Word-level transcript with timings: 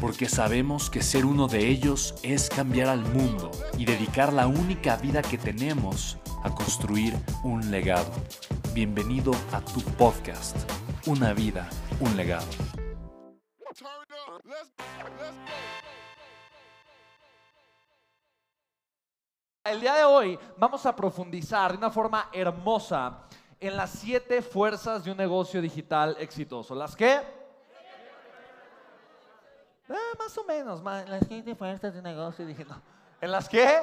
porque 0.00 0.28
sabemos 0.28 0.90
que 0.90 1.02
ser 1.02 1.24
uno 1.24 1.48
de 1.48 1.68
ellos 1.68 2.14
es 2.22 2.48
cambiar 2.48 2.88
al 2.88 3.00
mundo 3.00 3.50
y 3.78 3.84
dedicar 3.84 4.32
la 4.32 4.46
única 4.46 4.96
vida 4.96 5.22
que 5.22 5.38
tenemos 5.38 6.18
a 6.42 6.54
construir 6.54 7.14
un 7.42 7.70
legado. 7.70 8.10
Bienvenido 8.74 9.32
a 9.52 9.60
tu 9.60 9.80
podcast, 9.96 10.56
Una 11.06 11.32
vida, 11.32 11.68
un 12.00 12.16
legado. 12.16 12.46
El 19.64 19.80
día 19.80 19.94
de 19.94 20.04
hoy 20.04 20.38
vamos 20.58 20.84
a 20.86 20.94
profundizar 20.94 21.72
de 21.72 21.78
una 21.78 21.90
forma 21.90 22.28
hermosa 22.32 23.26
en 23.58 23.76
las 23.76 23.90
siete 23.90 24.42
fuerzas 24.42 25.04
de 25.04 25.10
un 25.10 25.16
negocio 25.16 25.60
digital 25.62 26.16
exitoso. 26.20 26.74
¿Las 26.74 26.94
qué? 26.94 27.35
Ah, 29.88 30.16
más 30.18 30.36
o 30.36 30.44
menos, 30.44 30.80
en 30.80 31.10
las 31.10 31.26
siete 31.26 31.54
fuerzas 31.54 31.94
de 31.94 32.02
negocio. 32.02 32.46
Dije, 32.46 32.64
no. 32.64 32.80
¿En 33.20 33.30
las 33.30 33.48
qué? 33.48 33.82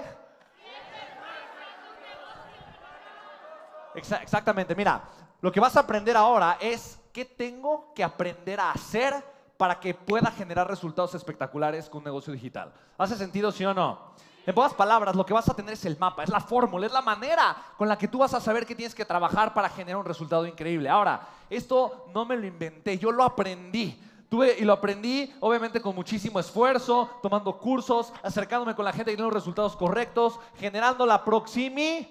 exactamente, 3.96 4.76
mira, 4.76 5.04
lo 5.40 5.52
que 5.52 5.60
vas 5.60 5.78
a 5.78 5.82
aprender 5.82 6.18
ahora 6.18 6.58
es 6.60 7.00
qué 7.12 7.26
tengo 7.26 7.94
que 7.94 8.04
aprender 8.04 8.60
a 8.60 8.72
hacer 8.72 9.14
para 9.56 9.80
que 9.80 9.94
pueda 9.94 10.32
generar 10.32 10.68
resultados 10.68 11.14
espectaculares 11.16 11.90
con 11.90 12.00
un 12.00 12.06
negocio 12.06 12.34
digital. 12.34 12.74
¿Hace 12.98 13.16
sentido, 13.16 13.52
sí 13.52 13.64
o 13.64 13.74
no? 13.74 14.14
En 14.46 14.54
pocas 14.54 14.74
palabras, 14.74 15.16
lo 15.16 15.26
que 15.26 15.34
vas 15.34 15.48
a 15.48 15.54
tener 15.54 15.74
es 15.74 15.86
el 15.86 15.98
mapa, 15.98 16.24
es 16.24 16.30
la 16.30 16.42
fórmula, 16.42 16.86
es 16.86 16.92
la 16.92 17.02
manera 17.02 17.56
con 17.78 17.88
la 17.88 17.98
que 17.98 18.10
tú 18.10 18.18
vas 18.18 18.34
a 18.34 18.42
saber 18.42 18.66
que 18.66 18.76
tienes 18.76 18.94
que 18.94 19.06
trabajar 19.06 19.54
para 19.54 19.70
generar 19.70 20.00
un 20.00 20.06
resultado 20.06 20.46
increíble. 20.46 20.90
Ahora, 20.90 21.22
esto 21.50 22.08
no 22.14 22.26
me 22.26 22.36
lo 22.36 22.46
inventé, 22.46 22.98
yo 22.98 23.12
lo 23.12 23.24
aprendí. 23.24 24.02
Y 24.42 24.66
lo 24.66 24.74
aprendí, 24.74 25.32
obviamente, 25.40 25.80
con 25.80 25.94
muchísimo 25.94 26.40
esfuerzo, 26.40 27.08
tomando 27.22 27.56
cursos, 27.60 28.12
acercándome 28.24 28.74
con 28.74 28.84
la 28.84 28.92
gente 28.92 29.12
y 29.12 29.16
teniendo 29.16 29.30
los 29.30 29.44
resultados 29.44 29.76
correctos, 29.76 30.40
generando 30.58 31.06
la 31.06 31.24
proximidad. 31.24 32.08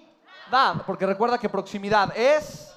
Porque 0.85 1.05
recuerda 1.05 1.37
que 1.37 1.49
proximidad 1.49 2.15
es 2.15 2.73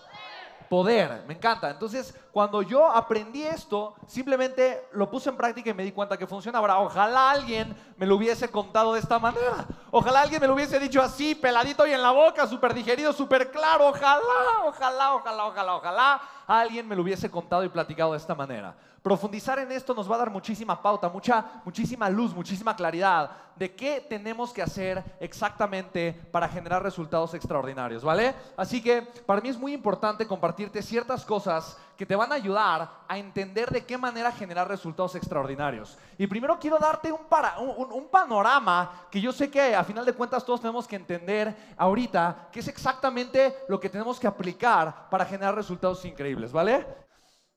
poder. 0.68 1.24
Me 1.28 1.34
encanta. 1.34 1.70
Entonces, 1.70 2.12
cuando 2.36 2.60
yo 2.60 2.86
aprendí 2.86 3.44
esto, 3.44 3.94
simplemente 4.06 4.88
lo 4.92 5.08
puse 5.08 5.30
en 5.30 5.38
práctica 5.38 5.70
y 5.70 5.72
me 5.72 5.84
di 5.84 5.92
cuenta 5.92 6.19
que 6.19 6.26
funciona. 6.26 6.60
Ojalá 6.60 7.30
alguien 7.30 7.74
me 7.97 8.04
lo 8.04 8.16
hubiese 8.16 8.50
contado 8.50 8.92
de 8.92 9.00
esta 9.00 9.19
manera. 9.19 9.64
Ojalá 9.91 10.20
alguien 10.20 10.42
me 10.42 10.47
lo 10.47 10.52
hubiese 10.52 10.78
dicho 10.78 11.00
así, 11.00 11.34
peladito 11.34 11.86
y 11.86 11.92
en 11.92 12.02
la 12.02 12.10
boca, 12.10 12.47
súper 12.47 12.74
digerido, 12.74 13.14
súper 13.14 13.50
claro. 13.50 13.88
Ojalá, 13.88 14.20
ojalá, 14.66 15.14
ojalá, 15.14 15.47
ojalá, 15.47 15.76
ojalá 15.76 16.20
alguien 16.47 16.86
me 16.86 16.94
lo 16.94 17.00
hubiese 17.00 17.30
contado 17.30 17.64
y 17.64 17.70
platicado 17.70 18.12
de 18.12 18.19
esta 18.19 18.34
manera. 18.34 18.76
Profundizar 19.03 19.58
en 19.60 19.72
esto 19.72 19.94
nos 19.94 20.10
va 20.10 20.16
a 20.16 20.18
dar 20.18 20.30
muchísima 20.30 20.82
pauta, 20.82 21.08
mucha, 21.08 21.62
muchísima 21.64 22.10
luz, 22.10 22.34
muchísima 22.34 22.76
claridad 22.76 23.30
de 23.54 23.74
qué 23.74 24.04
tenemos 24.06 24.53
que 24.53 24.62
hacer 24.62 25.03
exactamente 25.20 26.12
para 26.30 26.48
generar 26.48 26.82
resultados 26.82 27.32
extraordinarios, 27.32 28.04
¿vale? 28.04 28.34
Así 28.56 28.82
que 28.82 29.03
para 29.24 29.41
mí 29.41 29.48
es 29.48 29.56
muy 29.56 29.72
importante 29.72 30.26
compartirte 30.26 30.82
ciertas 30.82 31.24
cosas 31.24 31.78
que 31.96 32.06
te 32.06 32.14
van 32.14 32.30
a 32.30 32.34
ayudar 32.34 32.90
a 33.08 33.18
entender 33.18 33.70
de 33.70 33.84
qué 33.84 33.96
manera 33.96 34.30
generar 34.30 34.68
resultados 34.68 35.14
extraordinarios. 35.14 35.96
Y 36.18 36.26
primero 36.26 36.58
quiero 36.58 36.78
darte 36.78 37.10
un, 37.10 37.24
para, 37.24 37.58
un, 37.58 38.08
panorama 38.08 39.06
que 39.10 39.20
yo 39.20 39.32
sé 39.32 39.50
que 39.50 39.74
a 39.74 39.84
final 39.84 40.04
de 40.04 40.12
cuentas 40.12 40.44
todos 40.44 40.60
tenemos 40.60 40.86
que 40.86 40.96
entender 40.96 41.54
ahorita, 41.76 42.48
que 42.52 42.60
es 42.60 42.68
exactamente 42.68 43.56
lo 43.68 43.80
que 43.80 43.88
tenemos 43.88 44.20
que 44.20 44.26
aplicar 44.26 45.08
para 45.08 45.24
generar 45.24 45.54
resultados 45.54 46.04
increíbles, 46.04 46.52
¿vale? 46.52 46.86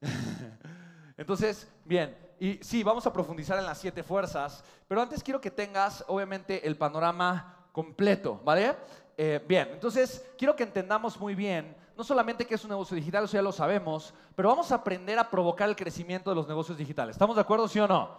Entonces, 1.18 1.68
bien, 1.84 2.16
y 2.40 2.60
sí, 2.62 2.84
vamos 2.84 3.06
a 3.06 3.12
profundizar 3.12 3.60
en 3.60 3.66
las 3.66 3.78
siete 3.78 4.04
fuerzas, 4.04 4.64
pero 4.88 5.02
antes 5.02 5.22
quiero 5.22 5.42
que 5.42 5.52
tengas, 5.52 6.06
obviamente, 6.08 6.66
el 6.66 6.78
panorama 6.78 7.68
completo, 7.74 8.40
¿vale? 8.44 8.76
Eh, 9.22 9.44
bien, 9.46 9.68
entonces 9.74 10.26
quiero 10.38 10.56
que 10.56 10.64
entendamos 10.64 11.20
muy 11.20 11.36
bien, 11.36 11.76
no 11.98 12.06
solamente 12.06 12.48
que 12.48 12.56
es 12.56 12.64
un 12.64 12.70
negocio 12.70 12.96
digital, 12.96 13.26
eso 13.26 13.34
ya 13.34 13.42
lo 13.42 13.52
sabemos, 13.52 14.14
pero 14.34 14.48
vamos 14.48 14.72
a 14.72 14.76
aprender 14.76 15.20
a 15.20 15.30
provocar 15.30 15.68
el 15.68 15.76
crecimiento 15.76 16.30
de 16.30 16.38
los 16.38 16.48
negocios 16.48 16.78
digitales. 16.78 17.18
¿Estamos 17.18 17.36
de 17.36 17.42
acuerdo, 17.42 17.68
sí 17.68 17.82
o 17.82 17.88
no? 17.90 18.16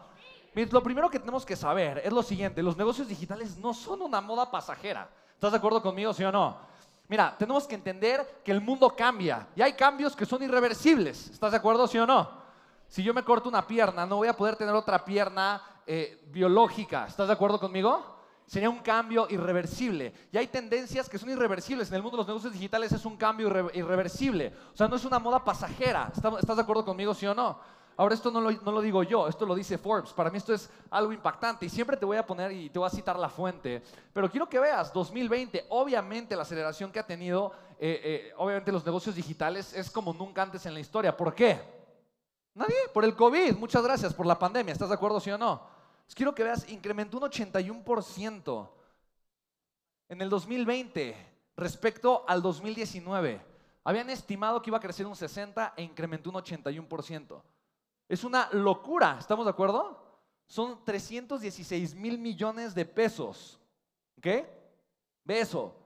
Lo 0.54 0.82
primero 0.82 1.08
que 1.08 1.18
tenemos 1.18 1.46
que 1.46 1.56
saber 1.56 2.02
es 2.04 2.12
lo 2.12 2.22
siguiente, 2.22 2.62
los 2.62 2.76
negocios 2.76 3.08
digitales 3.08 3.56
no 3.56 3.72
son 3.72 4.02
una 4.02 4.20
moda 4.20 4.50
pasajera. 4.50 5.08
¿Estás 5.32 5.52
de 5.52 5.56
acuerdo 5.56 5.80
conmigo, 5.80 6.12
sí 6.12 6.22
o 6.22 6.30
no? 6.30 6.58
Mira, 7.08 7.34
tenemos 7.38 7.66
que 7.66 7.76
entender 7.76 8.42
que 8.44 8.52
el 8.52 8.60
mundo 8.60 8.94
cambia 8.94 9.48
y 9.56 9.62
hay 9.62 9.72
cambios 9.72 10.14
que 10.14 10.26
son 10.26 10.42
irreversibles. 10.42 11.30
¿Estás 11.30 11.52
de 11.52 11.56
acuerdo, 11.56 11.86
sí 11.86 11.96
o 11.96 12.06
no? 12.06 12.28
Si 12.88 13.02
yo 13.02 13.14
me 13.14 13.24
corto 13.24 13.48
una 13.48 13.66
pierna, 13.66 14.04
no 14.04 14.16
voy 14.16 14.28
a 14.28 14.36
poder 14.36 14.54
tener 14.54 14.74
otra 14.74 15.02
pierna 15.02 15.62
eh, 15.86 16.22
biológica. 16.26 17.06
¿Estás 17.06 17.26
de 17.26 17.32
acuerdo 17.32 17.58
conmigo? 17.58 18.19
Sería 18.50 18.68
un 18.68 18.80
cambio 18.80 19.28
irreversible. 19.30 20.12
Y 20.32 20.36
hay 20.36 20.48
tendencias 20.48 21.08
que 21.08 21.18
son 21.18 21.30
irreversibles. 21.30 21.88
En 21.88 21.94
el 21.94 22.02
mundo 22.02 22.16
de 22.16 22.22
los 22.22 22.26
negocios 22.26 22.52
digitales 22.52 22.90
es 22.90 23.04
un 23.04 23.16
cambio 23.16 23.46
irreversible. 23.72 24.52
O 24.74 24.76
sea, 24.76 24.88
no 24.88 24.96
es 24.96 25.04
una 25.04 25.20
moda 25.20 25.44
pasajera. 25.44 26.10
¿Estás 26.12 26.56
de 26.56 26.60
acuerdo 26.60 26.84
conmigo, 26.84 27.14
sí 27.14 27.26
o 27.26 27.34
no? 27.34 27.60
Ahora, 27.96 28.12
esto 28.12 28.28
no 28.28 28.40
lo, 28.40 28.50
no 28.50 28.72
lo, 28.72 28.80
digo 28.80 29.04
yo, 29.04 29.28
esto 29.28 29.46
lo 29.46 29.54
dice 29.54 29.78
Forbes. 29.78 30.12
Para 30.12 30.30
mí 30.30 30.38
esto 30.38 30.52
es 30.52 30.68
algo 30.90 31.12
impactante 31.12 31.66
y 31.66 31.68
siempre 31.68 31.96
te 31.96 32.04
voy 32.04 32.16
a 32.16 32.26
poner 32.26 32.50
y 32.50 32.70
te 32.70 32.80
voy 32.80 32.88
a 32.88 32.90
citar 32.90 33.16
la 33.20 33.28
fuente. 33.28 33.84
Pero 34.12 34.28
quiero 34.28 34.48
que 34.48 34.58
veas, 34.58 34.92
2020, 34.92 35.66
obviamente 35.68 36.34
la 36.34 36.42
aceleración 36.42 36.90
que 36.90 36.98
ha 36.98 37.06
tenido, 37.06 37.52
eh, 37.78 38.00
eh, 38.02 38.32
obviamente 38.36 38.72
los 38.72 38.84
negocios 38.84 39.14
digitales 39.14 39.72
es 39.74 39.88
como 39.92 40.12
nunca 40.12 40.42
antes 40.42 40.66
en 40.66 40.74
la 40.74 40.80
historia. 40.80 41.16
¿Por 41.16 41.36
qué? 41.36 41.60
Nadie, 42.54 42.88
por 42.92 43.04
el 43.04 43.14
COVID. 43.14 43.54
Muchas 43.58 43.84
gracias 43.84 44.12
por 44.12 44.26
la 44.26 44.36
pandemia. 44.36 44.72
¿Estás 44.72 44.88
de 44.88 44.96
acuerdo, 44.96 45.20
sí 45.20 45.30
o 45.30 45.38
no? 45.38 45.78
Quiero 46.14 46.34
que 46.34 46.44
veas, 46.44 46.68
incrementó 46.68 47.18
un 47.18 47.24
81% 47.24 48.70
en 50.08 50.20
el 50.20 50.28
2020 50.28 51.16
respecto 51.56 52.24
al 52.26 52.42
2019. 52.42 53.40
Habían 53.84 54.10
estimado 54.10 54.60
que 54.60 54.70
iba 54.70 54.78
a 54.78 54.80
crecer 54.80 55.06
un 55.06 55.16
60 55.16 55.74
e 55.76 55.82
incrementó 55.82 56.30
un 56.30 56.36
81%. 56.36 57.42
Es 58.08 58.24
una 58.24 58.48
locura, 58.52 59.16
¿estamos 59.18 59.46
de 59.46 59.50
acuerdo? 59.50 60.04
Son 60.46 60.84
316 60.84 61.94
mil 61.94 62.18
millones 62.18 62.74
de 62.74 62.84
pesos. 62.84 63.60
¿Ok? 64.18 64.26
Ve 65.24 65.40
eso. 65.40 65.76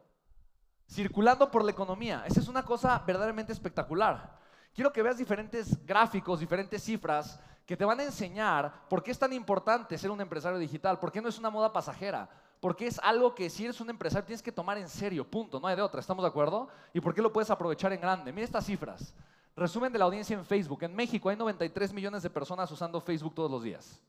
Circulando 0.89 1.51
por 1.51 1.65
la 1.65 1.71
economía. 1.71 2.25
Esa 2.27 2.41
es 2.41 2.49
una 2.49 2.65
cosa 2.65 2.99
verdaderamente 3.07 3.53
espectacular 3.53 4.35
quiero 4.75 4.93
que 4.93 5.03
veas 5.03 5.17
diferentes 5.17 5.85
gráficos, 5.87 6.41
diferentes 6.41 6.83
cifras 6.83 7.39
que 7.65 7.77
te 7.77 7.85
van 7.85 8.01
a 8.01 8.05
enseñar 8.05 8.87
por 8.89 9.03
qué 9.03 9.11
es 9.11 9.19
tan 9.19 9.33
importante 9.33 9.97
ser 9.97 10.11
un 10.11 10.21
empresario 10.21 10.59
digital, 10.59 10.99
por 10.99 11.11
qué 11.11 11.23
no 11.23 11.29
es 11.29 11.39
una 11.39 11.49
moda 11.49 11.73
pasajera, 11.73 12.29
por 12.61 12.77
qué 12.77 12.87
es 12.87 12.99
algo 12.99 13.35
que 13.35 13.49
si 13.49 13.65
eres 13.65 13.81
un 13.81 13.89
empresario 13.89 14.27
tienes 14.27 14.43
que 14.43 14.53
tomar 14.53 14.77
en 14.77 14.89
serio, 14.89 15.29
punto, 15.29 15.61
no 15.61 15.67
hay 15.67 15.77
de 15.77 15.83
otra, 15.83 16.01
¿estamos 16.01 16.23
de 16.23 16.29
acuerdo? 16.29 16.69
Y 16.93 17.01
por 17.01 17.15
qué 17.15 17.23
lo 17.23 17.33
puedes 17.33 17.51
aprovechar 17.51 17.93
en 17.93 18.01
grande. 18.01 18.33
Mira 18.33 18.45
estas 18.45 18.67
cifras. 18.67 19.15
Resumen 19.57 19.93
de 19.93 19.99
la 19.99 20.07
audiencia 20.07 20.37
en 20.37 20.45
Facebook. 20.45 20.83
En 20.83 20.95
México 20.95 21.29
hay 21.29 21.37
93 21.37 21.93
millones 21.93 22.23
de 22.23 22.31
personas 22.31 22.71
usando 22.71 23.01
Facebook 23.01 23.35
todos 23.35 23.51
los 23.51 23.63
días. 23.63 24.01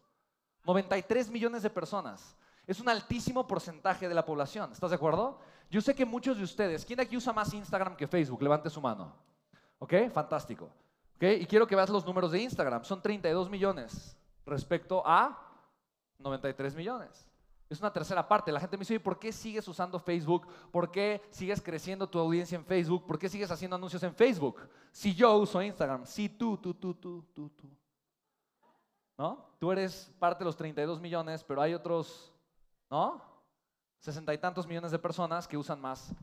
93 0.65 1.29
millones 1.29 1.63
de 1.63 1.69
personas. 1.69 2.35
Es 2.65 2.79
un 2.79 2.89
altísimo 2.89 3.45
porcentaje 3.45 4.09
de 4.09 4.15
la 4.15 4.25
población. 4.25 4.71
¿Estás 4.71 4.89
de 4.89 4.95
acuerdo? 4.95 5.39
Yo 5.69 5.81
sé 5.81 5.94
que 5.94 6.03
muchos 6.03 6.38
de 6.38 6.44
ustedes, 6.44 6.83
¿quién 6.83 7.00
aquí 7.00 7.15
usa 7.15 7.31
más 7.31 7.53
Instagram 7.53 7.95
que 7.95 8.07
Facebook? 8.07 8.41
Levante 8.41 8.69
su 8.71 8.81
mano. 8.81 9.13
¿Ok? 9.80 9.94
Fantástico. 10.12 10.66
¿Ok? 11.16 11.24
Y 11.39 11.45
quiero 11.45 11.68
que 11.68 11.75
veas 11.75 11.89
los 11.89 12.06
números 12.06 12.31
de 12.31 12.42
Instagram. 12.42 12.83
Son 12.83 13.01
32 13.01 13.50
millones 13.50 14.18
respecto 14.45 15.01
a 15.06 15.38
93 16.19 16.75
millones. 16.75 17.27
Es 17.69 17.80
una 17.80 17.92
tercera 17.92 18.27
parte. 18.27 18.51
La 18.51 18.60
gente 18.60 18.77
me 18.77 18.81
dice, 18.81 19.00
¿por 19.00 19.18
qué 19.18 19.31
sigues 19.31 19.68
usando 19.68 19.98
Facebook? 19.98 20.48
¿Por 20.72 20.92
qué 20.92 21.22
sigues 21.31 21.62
creciendo 21.62 22.07
tu 22.07 22.19
audiencia 22.19 22.56
en 22.56 22.63
Facebook? 22.63 23.06
¿Por 23.07 23.18
qué 23.18 23.27
sigues 23.27 23.50
haciendo 23.50 23.75
anuncios 23.75 24.04
en 24.04 24.13
Facebook? 24.13 24.62
Si 24.92 25.16
yo 25.16 25.36
uso 25.38 25.62
Instagram, 25.62 26.06
si 26.06 26.30
tú, 26.30 26.57
tú, 26.57 26.74
tú, 26.75 26.94
tú, 26.94 27.24
tú, 27.33 27.50
tú. 27.50 27.69
¿No? 29.18 29.50
Tú 29.60 29.72
eres 29.72 30.13
parte 30.19 30.39
de 30.39 30.45
los 30.45 30.56
32 30.56 31.00
millones, 31.00 31.44
pero 31.44 31.62
hay 31.62 31.74
otros, 31.74 32.33
¿no? 32.89 33.22
Sesenta 34.00 34.33
y 34.33 34.38
tantos 34.38 34.68
millones 34.68 34.92
de 34.92 35.00
personas 35.00 35.48
que 35.48 35.57
usan 35.57 35.81
más 35.81 36.13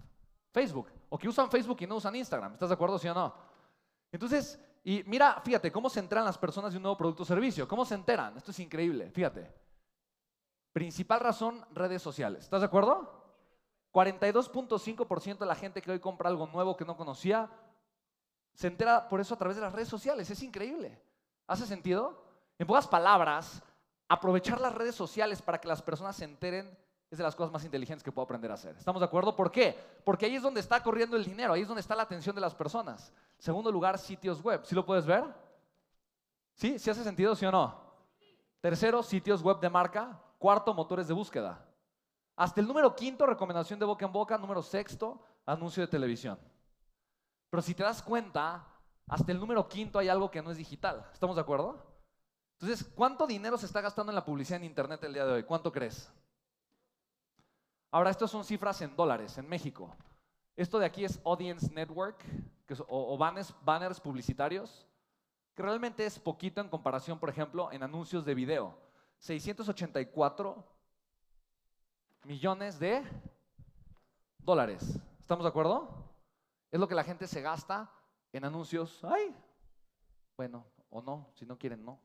Facebook. 0.53 0.89
O 1.09 1.19
que 1.19 1.29
usan 1.29 1.51
Facebook 1.51 1.79
y 1.81 1.87
no 1.87 1.97
usan 1.97 2.15
Instagram. 2.15 2.53
¿Estás 2.55 2.69
de 2.69 2.75
acuerdo, 2.75 2.99
sí 2.99 3.09
o 3.09 3.15
no? 3.15 3.35
Entonces, 4.11 4.61
y 4.85 5.03
mira, 5.05 5.41
fíjate, 5.45 5.73
cómo 5.73 5.89
se 5.89 6.01
enteran 6.01 6.25
las 6.25 6.39
personas 6.39 6.73
de 6.73 6.77
un 6.77 6.83
nuevo 6.83 6.97
producto 6.97 7.23
o 7.23 7.27
servicio. 7.27 7.67
¿Cómo 7.67 7.85
se 7.85 7.95
enteran? 7.95 8.37
Esto 8.37 8.51
es 8.51 8.59
increíble, 8.61 9.11
fíjate. 9.11 9.53
Principal 10.73 11.21
razón, 11.21 11.65
redes 11.73 12.03
sociales. 12.03 12.45
¿Estás 12.45 12.61
de 12.61 12.67
acuerdo? 12.67 13.23
42.5% 13.93 15.39
de 15.39 15.47
la 15.47 15.55
gente 15.55 15.83
que 15.83 15.91
hoy 15.91 16.01
compra 16.01 16.29
algo 16.29 16.47
nuevo 16.47 16.77
que 16.77 16.85
no 16.85 16.97
conocía 16.97 17.51
se 18.55 18.67
entera 18.67 19.09
por 19.09 19.21
eso 19.21 19.35
a 19.35 19.39
través 19.39 19.57
de 19.57 19.63
las 19.63 19.73
redes 19.73 19.89
sociales. 19.89 20.29
Es 20.31 20.43
increíble. 20.43 21.01
¿Hace 21.47 21.67
sentido? 21.67 22.23
En 22.59 22.67
pocas 22.67 22.87
palabras, 22.87 23.63
aprovechar 24.09 24.61
las 24.61 24.75
redes 24.75 24.95
sociales 24.95 25.43
para 25.43 25.61
que 25.61 25.69
las 25.69 25.83
personas 25.83 26.17
se 26.17 26.25
enteren 26.25 26.77
es 27.13 27.19
de 27.19 27.25
las 27.25 27.37
cosas 27.37 27.53
más 27.53 27.63
inteligentes 27.63 28.03
que 28.03 28.11
puedo 28.11 28.25
aprender 28.25 28.51
a 28.51 28.55
hacer. 28.55 28.75
¿Estamos 28.75 28.99
de 28.99 29.05
acuerdo? 29.05 29.37
¿Por 29.37 29.53
qué? 29.53 29.79
Porque 30.03 30.25
ahí 30.25 30.35
es 30.35 30.43
donde 30.43 30.61
está 30.61 30.83
corriendo 30.83 31.15
el 31.15 31.27
dinero, 31.27 31.53
ahí 31.53 31.61
es 31.61 31.69
donde 31.69 31.83
está 31.83 31.95
la 31.95 32.05
atención 32.05 32.35
de 32.35 32.41
las 32.41 32.55
personas. 32.55 33.13
Segundo 33.37 33.71
lugar, 33.71 33.99
sitios 33.99 34.43
web. 34.43 34.63
¿Sí 34.65 34.75
lo 34.75 34.87
puedes 34.87 35.05
ver? 35.05 35.23
¿Sí? 36.55 36.79
¿Sí 36.79 36.89
hace 36.89 37.05
sentido, 37.05 37.37
sí 37.37 37.45
o 37.45 37.53
no? 37.53 37.79
Tercero, 38.63 39.03
sitios 39.03 39.43
web 39.43 39.61
de 39.61 39.69
marca. 39.69 40.19
Cuarto, 40.39 40.73
motores 40.73 41.07
de 41.07 41.13
búsqueda. 41.13 41.63
Hasta 42.35 42.63
el 42.63 42.67
número 42.67 42.97
quinto, 42.97 43.27
recomendación 43.27 43.79
de 43.79 43.85
boca 43.85 44.07
en 44.07 44.13
boca. 44.13 44.39
Número 44.39 44.63
sexto, 44.63 45.23
anuncio 45.45 45.83
de 45.83 45.89
televisión. 45.89 46.39
Pero 47.51 47.61
si 47.61 47.75
te 47.75 47.83
das 47.83 48.03
cuenta, 48.03 48.67
hasta 49.07 49.31
el 49.33 49.39
número 49.39 49.69
quinto 49.69 49.99
hay 49.99 50.09
algo 50.09 50.31
que 50.31 50.41
no 50.41 50.51
es 50.51 50.57
digital. 50.57 51.07
¿Estamos 51.13 51.37
de 51.37 51.43
acuerdo? 51.43 51.77
Entonces, 52.59 52.91
¿cuánto 52.95 53.27
dinero 53.27 53.59
se 53.59 53.67
está 53.67 53.83
gastando 53.83 54.11
en 54.13 54.17
la 54.17 54.25
publicidad 54.25 54.61
en 54.61 54.65
Internet 54.65 55.05
el 55.05 55.13
día 55.13 55.27
de 55.27 55.33
hoy? 55.33 55.43
¿Cuánto 55.43 55.71
crees? 55.71 56.11
Ahora, 57.93 58.09
estas 58.09 58.31
son 58.31 58.43
cifras 58.43 58.81
en 58.81 58.97
dólares, 58.97 59.37
en 59.37 59.47
México. 59.47 59.95
Esto 60.57 60.79
de 60.79 60.87
aquí 60.87 61.05
es 61.05 61.21
Audience 61.27 61.71
Network, 61.71 62.25
que 62.67 62.75
o, 62.89 63.19
banners, 63.19 63.55
banners 63.63 64.01
publicitarios, 64.01 64.87
que 65.55 65.63
realmente 65.63 66.07
es 66.07 66.19
poquito 66.19 66.63
en 66.63 66.71
comparación, 66.71 67.19
por 67.19 67.29
ejemplo, 67.29 67.71
en 67.71 67.83
anuncios 67.83 68.25
de 68.25 68.35
video. 68.35 68.79
684 69.19 70.65
millones 72.25 72.79
de 72.79 73.05
dólares. 74.39 74.99
¿Estamos 75.21 75.45
de 75.45 75.51
acuerdo? 75.51 75.91
Es 76.71 76.81
lo 76.81 76.89
que 76.89 76.95
la 76.95 77.05
gente 77.05 77.27
se 77.27 77.43
gasta 77.43 77.93
en 78.33 78.47
anuncios. 78.47 79.05
Ay, 79.05 79.37
bueno, 80.35 80.65
o 80.89 81.03
no, 81.03 81.29
si 81.35 81.45
no 81.45 81.59
quieren, 81.59 81.85
no. 81.85 82.01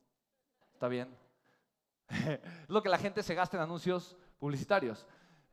Está 0.74 0.90
bien. 0.90 1.18
es 2.10 2.40
lo 2.68 2.84
que 2.84 2.90
la 2.90 2.98
gente 2.98 3.24
se 3.24 3.36
gasta 3.36 3.56
en 3.56 3.64
anuncios 3.64 4.18
publicitarios. 4.38 5.06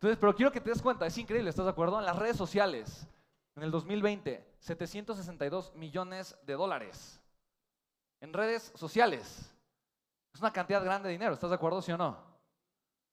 Entonces, 0.04 0.20
pero 0.20 0.36
quiero 0.36 0.52
que 0.52 0.60
te 0.60 0.68
des 0.68 0.82
cuenta, 0.82 1.06
es 1.06 1.16
increíble, 1.16 1.48
¿estás 1.48 1.64
de 1.64 1.70
acuerdo? 1.70 1.98
En 1.98 2.04
las 2.04 2.18
redes 2.18 2.36
sociales, 2.36 3.08
en 3.56 3.62
el 3.62 3.70
2020, 3.70 4.46
762 4.58 5.74
millones 5.76 6.36
de 6.42 6.52
dólares. 6.52 7.22
En 8.20 8.34
redes 8.34 8.70
sociales. 8.74 9.50
Es 10.34 10.40
una 10.40 10.52
cantidad 10.52 10.84
grande 10.84 11.08
de 11.08 11.14
dinero, 11.14 11.32
¿estás 11.32 11.48
de 11.48 11.56
acuerdo, 11.56 11.80
sí 11.80 11.90
o 11.90 11.96
no? 11.96 12.18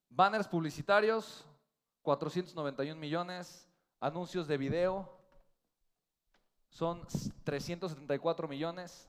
Banners 0.09 0.49
publicitarios, 0.49 1.45
491 2.01 2.99
millones. 2.99 3.69
Anuncios 4.01 4.45
de 4.45 4.57
video, 4.57 5.17
son 6.67 7.07
374 7.45 8.49
millones. 8.49 9.07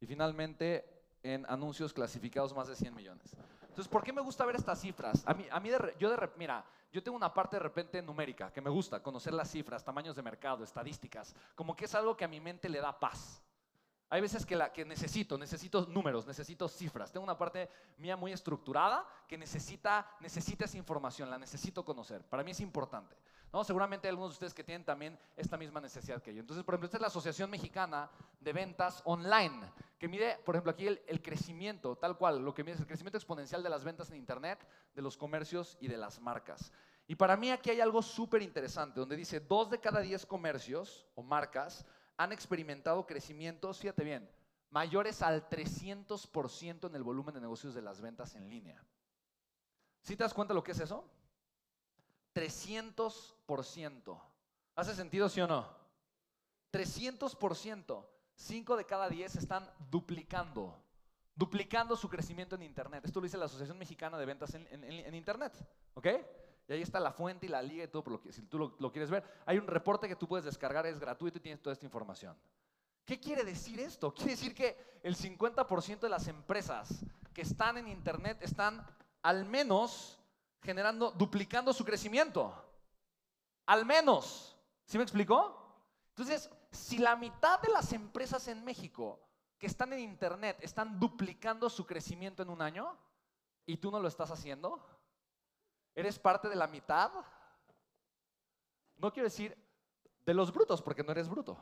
Y 0.00 0.06
finalmente, 0.06 1.04
en 1.22 1.44
anuncios 1.50 1.92
clasificados, 1.92 2.56
más 2.56 2.68
de 2.68 2.74
100 2.74 2.94
millones. 2.94 3.36
Entonces, 3.68 3.88
¿por 3.88 4.02
qué 4.02 4.12
me 4.12 4.20
gusta 4.20 4.44
ver 4.44 4.56
estas 4.56 4.80
cifras? 4.80 5.22
A 5.26 5.34
mí, 5.34 5.46
a 5.50 5.60
mí 5.60 5.70
yo 5.98 6.10
de, 6.10 6.30
mira, 6.36 6.64
yo 6.90 7.02
tengo 7.02 7.16
una 7.16 7.32
parte 7.32 7.56
de 7.56 7.60
repente 7.60 8.02
numérica 8.02 8.52
que 8.52 8.60
me 8.60 8.70
gusta, 8.70 9.02
conocer 9.02 9.34
las 9.34 9.50
cifras, 9.50 9.84
tamaños 9.84 10.16
de 10.16 10.22
mercado, 10.22 10.64
estadísticas, 10.64 11.34
como 11.54 11.76
que 11.76 11.84
es 11.84 11.94
algo 11.94 12.16
que 12.16 12.24
a 12.24 12.28
mi 12.28 12.40
mente 12.40 12.68
le 12.68 12.80
da 12.80 12.98
paz. 12.98 13.42
Hay 14.10 14.22
veces 14.22 14.46
que, 14.46 14.56
la, 14.56 14.72
que 14.72 14.86
necesito, 14.86 15.36
necesito 15.36 15.86
números, 15.86 16.26
necesito 16.26 16.66
cifras. 16.66 17.12
Tengo 17.12 17.24
una 17.24 17.36
parte 17.36 17.68
mía 17.98 18.16
muy 18.16 18.32
estructurada 18.32 19.06
que 19.28 19.36
necesita, 19.36 20.10
necesita 20.20 20.64
esa 20.64 20.78
información, 20.78 21.28
la 21.28 21.38
necesito 21.38 21.84
conocer. 21.84 22.24
Para 22.24 22.42
mí 22.42 22.52
es 22.52 22.60
importante. 22.60 23.14
¿No? 23.52 23.64
Seguramente 23.64 24.06
hay 24.06 24.10
algunos 24.10 24.32
de 24.32 24.34
ustedes 24.34 24.54
que 24.54 24.64
tienen 24.64 24.84
también 24.84 25.18
esta 25.36 25.56
misma 25.56 25.80
necesidad 25.80 26.22
que 26.22 26.34
yo. 26.34 26.40
Entonces, 26.40 26.64
por 26.64 26.74
ejemplo, 26.74 26.86
esta 26.86 26.98
es 26.98 27.00
la 27.02 27.08
Asociación 27.08 27.50
Mexicana 27.50 28.10
de 28.40 28.52
Ventas 28.52 29.02
Online, 29.04 29.72
que 29.98 30.08
mide, 30.08 30.38
por 30.44 30.54
ejemplo, 30.54 30.72
aquí 30.72 30.86
el, 30.86 31.22
crecimiento, 31.22 31.96
tal 31.96 32.16
cual, 32.16 32.44
lo 32.44 32.54
que 32.54 32.62
mide 32.62 32.74
es 32.74 32.80
el 32.80 32.86
crecimiento 32.86 33.18
exponencial 33.18 33.62
de 33.62 33.70
las 33.70 33.84
ventas 33.84 34.10
en 34.10 34.16
Internet, 34.16 34.66
de 34.94 35.02
los 35.02 35.16
comercios 35.16 35.76
y 35.80 35.88
de 35.88 35.96
las 35.96 36.20
marcas. 36.20 36.72
Y 37.06 37.14
para 37.14 37.36
mí 37.36 37.50
aquí 37.50 37.70
hay 37.70 37.80
algo 37.80 38.02
súper 38.02 38.42
interesante, 38.42 39.00
donde 39.00 39.16
dice, 39.16 39.40
dos 39.40 39.70
de 39.70 39.80
cada 39.80 40.00
diez 40.00 40.26
comercios 40.26 41.06
o 41.14 41.22
marcas 41.22 41.86
han 42.16 42.32
experimentado 42.32 43.06
crecimientos, 43.06 43.78
fíjate 43.78 44.04
bien, 44.04 44.28
mayores 44.70 45.22
al 45.22 45.48
300% 45.48 46.88
en 46.88 46.94
el 46.94 47.02
volumen 47.02 47.34
de 47.34 47.40
negocios 47.40 47.74
de 47.74 47.82
las 47.82 48.00
ventas 48.00 48.34
en 48.34 48.50
línea. 48.50 48.84
¿Sí 50.02 50.16
te 50.16 50.24
das 50.24 50.34
cuenta 50.34 50.54
lo 50.54 50.62
que 50.62 50.72
es 50.72 50.80
eso? 50.80 51.08
300%. 52.38 54.20
¿Hace 54.76 54.94
sentido, 54.94 55.28
sí 55.28 55.40
o 55.40 55.46
no? 55.46 55.68
300%. 56.72 58.06
5 58.34 58.76
de 58.76 58.84
cada 58.84 59.08
10 59.08 59.34
están 59.34 59.68
duplicando, 59.90 60.80
duplicando 61.34 61.96
su 61.96 62.08
crecimiento 62.08 62.54
en 62.54 62.62
Internet. 62.62 63.04
Esto 63.04 63.18
lo 63.18 63.24
dice 63.24 63.36
la 63.36 63.46
Asociación 63.46 63.76
Mexicana 63.76 64.16
de 64.16 64.24
Ventas 64.26 64.54
en, 64.54 64.68
en 64.70 65.14
Internet. 65.14 65.52
¿Ok? 65.94 66.06
Y 66.68 66.72
ahí 66.74 66.82
está 66.82 67.00
la 67.00 67.12
fuente 67.12 67.46
y 67.46 67.48
la 67.48 67.62
liga 67.62 67.84
y 67.84 67.88
todo, 67.88 68.04
por 68.04 68.12
lo 68.12 68.20
que, 68.20 68.30
si 68.30 68.42
tú 68.42 68.74
lo, 68.78 68.92
quieres 68.92 69.10
ver. 69.10 69.24
Hay 69.46 69.56
un 69.56 69.66
reporte 69.66 70.06
que 70.06 70.16
tú 70.16 70.28
puedes 70.28 70.44
descargar, 70.44 70.86
es 70.86 71.00
gratuito 71.00 71.38
y 71.38 71.40
tienes 71.40 71.62
toda 71.62 71.72
esta 71.72 71.86
información. 71.86 72.36
¿Qué 73.06 73.18
quiere 73.18 73.42
decir 73.42 73.80
esto? 73.80 74.12
Quiere 74.12 74.32
decir 74.32 74.54
que 74.54 74.76
el 75.02 75.16
50% 75.16 76.00
de 76.00 76.08
las 76.10 76.28
empresas 76.28 77.00
que 77.32 77.40
están 77.40 77.78
en 77.78 77.88
Internet 77.88 78.38
están 78.42 78.86
al 79.22 79.46
menos 79.46 80.20
generando, 80.62 81.10
duplicando 81.12 81.72
su 81.72 81.84
crecimiento. 81.84 82.52
Al 83.66 83.84
menos. 83.84 84.56
¿Sí 84.84 84.96
me 84.96 85.04
explicó? 85.04 85.84
Entonces, 86.10 86.50
si 86.70 86.98
la 86.98 87.16
mitad 87.16 87.60
de 87.60 87.70
las 87.70 87.92
empresas 87.92 88.48
en 88.48 88.64
México 88.64 89.20
que 89.58 89.66
están 89.66 89.92
en 89.92 90.00
Internet 90.00 90.58
están 90.60 90.98
duplicando 90.98 91.68
su 91.68 91.86
crecimiento 91.86 92.42
en 92.42 92.50
un 92.50 92.62
año 92.62 92.96
y 93.66 93.76
tú 93.76 93.90
no 93.90 94.00
lo 94.00 94.08
estás 94.08 94.30
haciendo, 94.30 94.82
¿Eres 95.98 96.16
parte 96.16 96.48
de 96.48 96.54
la 96.54 96.68
mitad? 96.68 97.10
No 98.98 99.12
quiero 99.12 99.24
decir 99.26 99.60
de 100.24 100.32
los 100.32 100.52
brutos, 100.52 100.80
porque 100.80 101.02
no 101.02 101.10
eres 101.10 101.28
bruto. 101.28 101.58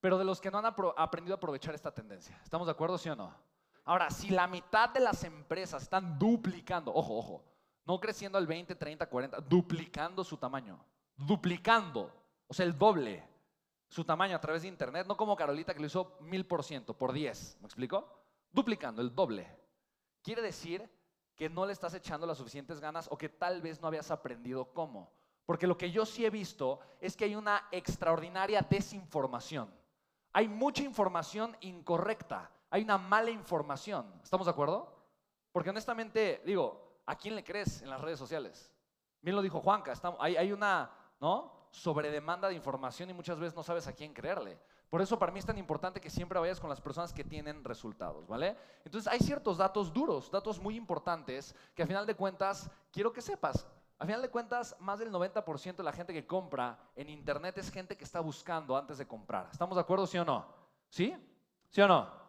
Pero 0.00 0.16
de 0.18 0.24
los 0.24 0.40
que 0.40 0.52
no 0.52 0.58
han 0.58 0.66
aprendido 0.66 1.34
a 1.34 1.38
aprovechar 1.38 1.74
esta 1.74 1.92
tendencia. 1.92 2.38
¿Estamos 2.44 2.68
de 2.68 2.70
acuerdo, 2.70 2.96
sí 2.96 3.08
o 3.08 3.16
no? 3.16 3.34
Ahora, 3.86 4.10
si 4.10 4.28
la 4.28 4.46
mitad 4.46 4.90
de 4.90 5.00
las 5.00 5.24
empresas 5.24 5.82
están 5.82 6.18
duplicando, 6.18 6.92
ojo, 6.92 7.16
ojo, 7.16 7.44
no 7.86 7.98
creciendo 7.98 8.36
al 8.36 8.46
20, 8.46 8.74
30, 8.74 9.06
40, 9.08 9.40
duplicando 9.40 10.22
su 10.22 10.36
tamaño, 10.36 10.78
duplicando, 11.16 12.12
o 12.46 12.52
sea, 12.52 12.66
el 12.66 12.76
doble 12.76 13.24
su 13.88 14.04
tamaño 14.04 14.36
a 14.36 14.40
través 14.40 14.62
de 14.62 14.68
Internet, 14.68 15.06
no 15.06 15.16
como 15.16 15.36
Carolita 15.36 15.72
que 15.72 15.80
lo 15.80 15.86
hizo 15.86 16.18
mil 16.20 16.44
por 16.44 16.64
ciento, 16.64 16.94
por 16.94 17.12
10, 17.12 17.58
¿me 17.60 17.66
explico? 17.66 18.08
Duplicando, 18.50 19.00
el 19.00 19.14
doble. 19.14 19.48
Quiere 20.22 20.42
decir 20.42 20.88
que 21.36 21.48
no 21.48 21.66
le 21.66 21.72
estás 21.72 21.94
echando 21.94 22.26
las 22.26 22.38
suficientes 22.38 22.80
ganas 22.80 23.08
o 23.10 23.16
que 23.16 23.28
tal 23.28 23.62
vez 23.62 23.80
no 23.80 23.88
habías 23.88 24.10
aprendido 24.10 24.72
cómo. 24.72 25.12
Porque 25.44 25.66
lo 25.66 25.76
que 25.76 25.92
yo 25.92 26.04
sí 26.04 26.24
he 26.24 26.30
visto 26.30 26.80
es 27.00 27.16
que 27.16 27.26
hay 27.26 27.36
una 27.36 27.68
extraordinaria 27.70 28.66
desinformación. 28.68 29.72
Hay 30.32 30.48
mucha 30.48 30.82
información 30.82 31.56
incorrecta, 31.60 32.50
hay 32.70 32.82
una 32.82 32.98
mala 32.98 33.30
información. 33.30 34.20
¿Estamos 34.22 34.46
de 34.46 34.50
acuerdo? 34.50 34.92
Porque 35.52 35.70
honestamente, 35.70 36.42
digo, 36.44 37.00
¿a 37.06 37.16
quién 37.16 37.34
le 37.34 37.44
crees 37.44 37.82
en 37.82 37.90
las 37.90 38.00
redes 38.00 38.18
sociales? 38.18 38.72
Bien 39.22 39.34
lo 39.34 39.42
dijo 39.42 39.60
Juanca, 39.60 39.92
hay, 40.18 40.36
hay 40.36 40.52
una 40.52 40.90
¿no? 41.20 41.68
sobredemanda 41.70 42.48
de 42.48 42.54
información 42.54 43.10
y 43.10 43.12
muchas 43.12 43.38
veces 43.38 43.54
no 43.54 43.62
sabes 43.62 43.86
a 43.86 43.92
quién 43.92 44.12
creerle. 44.12 44.58
Por 44.88 45.02
eso 45.02 45.18
para 45.18 45.32
mí 45.32 45.38
es 45.38 45.46
tan 45.46 45.58
importante 45.58 46.00
que 46.00 46.10
siempre 46.10 46.38
vayas 46.38 46.60
con 46.60 46.70
las 46.70 46.80
personas 46.80 47.12
que 47.12 47.24
tienen 47.24 47.64
resultados, 47.64 48.26
¿vale? 48.26 48.56
Entonces 48.84 49.12
hay 49.12 49.18
ciertos 49.18 49.58
datos 49.58 49.92
duros, 49.92 50.30
datos 50.30 50.60
muy 50.60 50.76
importantes 50.76 51.54
que 51.74 51.82
a 51.82 51.86
final 51.86 52.06
de 52.06 52.14
cuentas 52.14 52.70
quiero 52.92 53.12
que 53.12 53.20
sepas. 53.20 53.66
A 53.98 54.04
final 54.04 54.20
de 54.22 54.28
cuentas, 54.28 54.76
más 54.78 54.98
del 54.98 55.10
90% 55.10 55.76
de 55.76 55.82
la 55.82 55.92
gente 55.92 56.12
que 56.12 56.26
compra 56.26 56.78
en 56.94 57.08
Internet 57.08 57.56
es 57.58 57.70
gente 57.70 57.96
que 57.96 58.04
está 58.04 58.20
buscando 58.20 58.76
antes 58.76 58.98
de 58.98 59.06
comprar. 59.06 59.48
¿Estamos 59.50 59.74
de 59.74 59.80
acuerdo, 59.80 60.06
sí 60.06 60.18
o 60.18 60.24
no? 60.24 60.46
¿Sí? 60.90 61.16
¿Sí 61.70 61.80
o 61.80 61.88
no? 61.88 62.25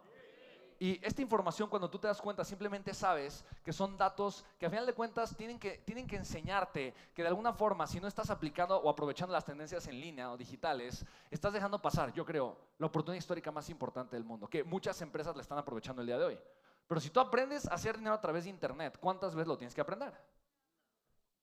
Y 0.79 0.99
esta 1.03 1.21
información 1.21 1.69
cuando 1.69 1.89
tú 1.89 1.97
te 1.97 2.07
das 2.07 2.21
cuenta 2.21 2.43
simplemente 2.43 2.93
sabes 2.93 3.43
que 3.63 3.73
son 3.73 3.97
datos 3.97 4.45
que 4.59 4.65
a 4.67 4.69
final 4.69 4.85
de 4.85 4.93
cuentas 4.93 5.35
tienen 5.35 5.57
que, 5.57 5.79
tienen 5.79 6.05
que 6.05 6.17
enseñarte 6.17 6.93
que 7.15 7.23
de 7.23 7.27
alguna 7.27 7.51
forma 7.53 7.87
si 7.87 7.99
no 7.99 8.07
estás 8.07 8.29
aplicando 8.29 8.77
o 8.77 8.89
aprovechando 8.89 9.33
las 9.33 9.45
tendencias 9.45 9.87
en 9.87 9.99
línea 9.99 10.31
o 10.31 10.37
digitales, 10.37 11.05
estás 11.31 11.53
dejando 11.53 11.81
pasar, 11.81 12.13
yo 12.13 12.25
creo, 12.25 12.57
la 12.77 12.87
oportunidad 12.87 13.19
histórica 13.19 13.51
más 13.51 13.69
importante 13.69 14.15
del 14.15 14.23
mundo, 14.23 14.47
que 14.47 14.63
muchas 14.63 15.01
empresas 15.01 15.35
la 15.35 15.41
están 15.41 15.57
aprovechando 15.57 16.01
el 16.01 16.07
día 16.07 16.17
de 16.17 16.25
hoy. 16.25 16.39
Pero 16.87 17.01
si 17.01 17.09
tú 17.09 17.19
aprendes 17.19 17.67
a 17.67 17.73
hacer 17.73 17.97
dinero 17.97 18.15
a 18.15 18.21
través 18.21 18.45
de 18.45 18.49
Internet, 18.49 18.97
¿cuántas 18.99 19.35
veces 19.35 19.47
lo 19.47 19.57
tienes 19.57 19.73
que 19.73 19.81
aprender? 19.81 20.13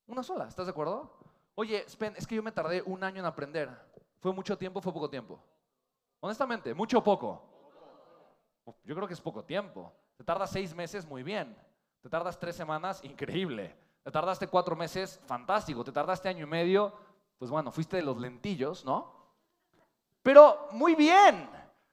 Una 0.06 0.22
sola, 0.22 0.46
¿estás 0.46 0.66
de 0.66 0.70
acuerdo? 0.70 1.18
Oye, 1.54 1.84
Spen, 1.88 2.14
es 2.16 2.26
que 2.26 2.34
yo 2.34 2.42
me 2.42 2.52
tardé 2.52 2.82
un 2.82 3.02
año 3.02 3.20
en 3.20 3.26
aprender. 3.26 3.70
¿Fue 4.20 4.32
mucho 4.32 4.56
tiempo 4.56 4.80
fue 4.80 4.92
poco 4.92 5.10
tiempo? 5.10 5.38
Honestamente, 6.20 6.72
¿mucho 6.72 6.98
o 6.98 7.04
poco? 7.04 7.53
Yo 8.84 8.94
creo 8.94 9.06
que 9.06 9.14
es 9.14 9.20
poco 9.20 9.44
tiempo. 9.44 9.92
Te 10.16 10.24
tardas 10.24 10.50
seis 10.50 10.74
meses, 10.74 11.06
muy 11.06 11.22
bien. 11.22 11.56
Te 12.02 12.08
tardas 12.08 12.38
tres 12.38 12.56
semanas, 12.56 13.02
increíble. 13.04 13.76
Te 14.02 14.10
tardaste 14.10 14.46
cuatro 14.48 14.76
meses, 14.76 15.20
fantástico. 15.26 15.82
Te 15.82 15.92
tardaste 15.92 16.28
año 16.28 16.44
y 16.44 16.48
medio, 16.48 16.92
pues 17.38 17.50
bueno, 17.50 17.70
fuiste 17.72 17.96
de 17.96 18.02
los 18.02 18.18
lentillos, 18.18 18.84
¿no? 18.84 19.12
Pero 20.22 20.68
muy 20.72 20.94
bien. 20.94 21.48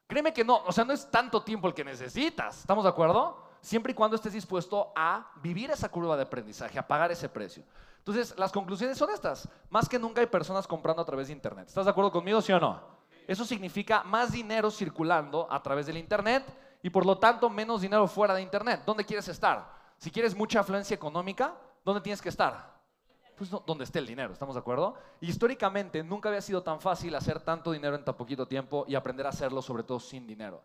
Créeme 0.06 0.32
que 0.32 0.44
no, 0.44 0.62
o 0.64 0.72
sea, 0.72 0.84
no 0.84 0.92
es 0.92 1.10
tanto 1.10 1.42
tiempo 1.42 1.68
el 1.68 1.74
que 1.74 1.84
necesitas. 1.84 2.60
¿Estamos 2.60 2.84
de 2.84 2.90
acuerdo? 2.90 3.42
Siempre 3.60 3.92
y 3.92 3.94
cuando 3.94 4.16
estés 4.16 4.32
dispuesto 4.32 4.92
a 4.94 5.32
vivir 5.42 5.70
esa 5.70 5.88
curva 5.88 6.16
de 6.16 6.24
aprendizaje, 6.24 6.78
a 6.78 6.86
pagar 6.86 7.10
ese 7.12 7.28
precio. 7.28 7.64
Entonces, 7.98 8.36
las 8.36 8.50
conclusiones 8.52 8.98
son 8.98 9.10
estas. 9.10 9.48
Más 9.70 9.88
que 9.88 9.98
nunca 9.98 10.20
hay 10.20 10.26
personas 10.26 10.66
comprando 10.66 11.00
a 11.00 11.04
través 11.04 11.28
de 11.28 11.32
Internet. 11.32 11.68
¿Estás 11.68 11.84
de 11.84 11.92
acuerdo 11.92 12.10
conmigo, 12.10 12.42
sí 12.42 12.52
o 12.52 12.58
no? 12.58 12.80
Eso 13.26 13.44
significa 13.44 14.02
más 14.02 14.32
dinero 14.32 14.70
circulando 14.70 15.46
a 15.50 15.62
través 15.62 15.86
del 15.86 15.96
Internet 15.96 16.44
y 16.82 16.90
por 16.90 17.06
lo 17.06 17.18
tanto 17.18 17.48
menos 17.48 17.80
dinero 17.80 18.06
fuera 18.06 18.34
de 18.34 18.42
Internet. 18.42 18.82
¿Dónde 18.84 19.04
quieres 19.04 19.28
estar? 19.28 19.72
Si 19.96 20.10
quieres 20.10 20.34
mucha 20.34 20.60
afluencia 20.60 20.94
económica, 20.94 21.54
¿dónde 21.84 22.00
tienes 22.00 22.20
que 22.20 22.28
estar? 22.28 22.72
Pues 23.36 23.50
donde 23.66 23.84
esté 23.84 23.98
el 23.98 24.06
dinero, 24.06 24.32
¿estamos 24.32 24.54
de 24.54 24.60
acuerdo? 24.60 24.94
Históricamente 25.20 26.02
nunca 26.02 26.28
había 26.28 26.40
sido 26.40 26.62
tan 26.62 26.80
fácil 26.80 27.14
hacer 27.14 27.40
tanto 27.40 27.72
dinero 27.72 27.96
en 27.96 28.04
tan 28.04 28.16
poquito 28.16 28.46
tiempo 28.46 28.84
y 28.88 28.94
aprender 28.94 29.26
a 29.26 29.30
hacerlo 29.30 29.62
sobre 29.62 29.84
todo 29.84 30.00
sin 30.00 30.26
dinero. 30.26 30.62